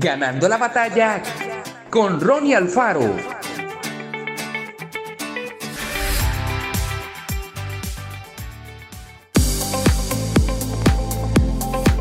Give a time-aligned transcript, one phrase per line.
[0.00, 1.20] Ganando la batalla
[1.90, 3.16] con Ronnie Alfaro.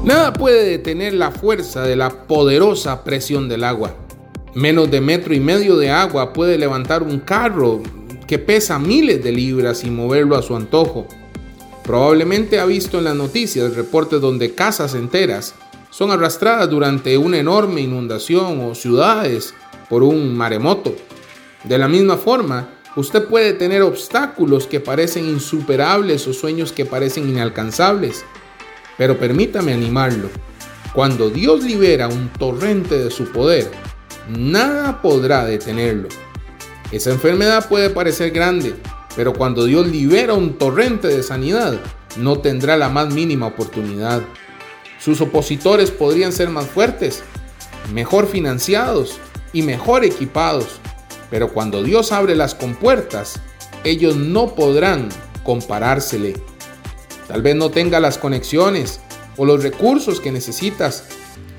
[0.04, 3.96] Nada puede detener la fuerza de la poderosa presión del agua.
[4.54, 7.82] Menos de metro y medio de agua puede levantar un carro
[8.27, 11.07] que pesa miles de libras y moverlo a su antojo.
[11.84, 15.55] Probablemente ha visto en las noticias reportes donde casas enteras
[15.89, 19.54] son arrastradas durante una enorme inundación o ciudades
[19.89, 20.95] por un maremoto.
[21.64, 27.29] De la misma forma, usted puede tener obstáculos que parecen insuperables o sueños que parecen
[27.29, 28.25] inalcanzables.
[28.97, 30.29] Pero permítame animarlo.
[30.93, 33.69] Cuando Dios libera un torrente de su poder,
[34.30, 36.09] nada podrá detenerlo.
[36.92, 38.73] Esa enfermedad puede parecer grande,
[39.16, 41.80] pero cuando Dios libera un torrente de sanidad,
[42.16, 44.22] no tendrá la más mínima oportunidad.
[45.00, 47.23] Sus opositores podrían ser más fuertes,
[47.94, 49.20] mejor financiados
[49.53, 50.80] y mejor equipados,
[51.30, 53.40] pero cuando Dios abre las compuertas,
[53.84, 55.09] ellos no podrán
[55.44, 56.36] comparársele.
[57.28, 59.00] Tal vez no tenga las conexiones
[59.38, 61.06] o los recursos que necesitas,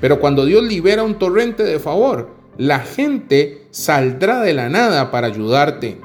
[0.01, 5.27] pero cuando Dios libera un torrente de favor, la gente saldrá de la nada para
[5.27, 5.99] ayudarte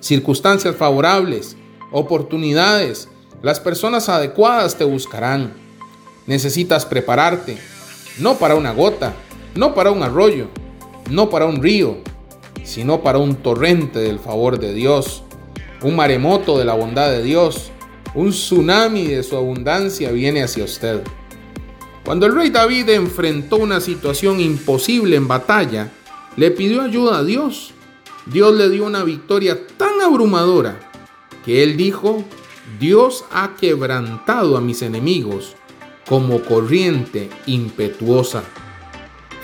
[0.00, 1.56] circunstancias favorables,
[1.90, 3.08] oportunidades,
[3.42, 5.52] las personas adecuadas te buscarán.
[6.28, 7.58] Necesitas prepararte,
[8.20, 9.14] no para una gota,
[9.56, 10.46] no para un arroyo,
[11.10, 11.96] no para un río,
[12.62, 15.24] sino para un torrente del favor de Dios,
[15.82, 17.72] un maremoto de la bondad de Dios,
[18.14, 21.02] un tsunami de su abundancia viene hacia usted.
[22.04, 25.90] Cuando el rey David enfrentó una situación imposible en batalla,
[26.36, 27.74] le pidió ayuda a Dios
[28.30, 30.78] Dios le dio una victoria tan abrumadora
[31.46, 32.22] que él dijo,
[32.78, 35.56] Dios ha quebrantado a mis enemigos
[36.08, 38.42] como corriente impetuosa.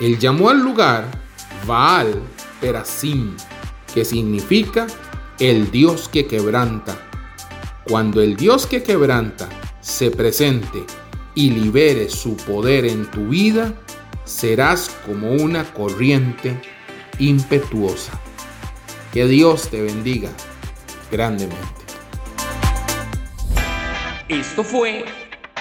[0.01, 1.05] Él llamó al lugar
[1.65, 2.21] Baal
[2.59, 3.35] Perasim,
[3.93, 4.87] que significa
[5.39, 6.97] el Dios que quebranta.
[7.87, 9.47] Cuando el Dios que quebranta
[9.79, 10.83] se presente
[11.35, 13.73] y libere su poder en tu vida,
[14.23, 16.59] serás como una corriente
[17.19, 18.19] impetuosa.
[19.13, 20.31] Que Dios te bendiga
[21.11, 21.85] grandemente.
[24.27, 25.05] Esto fue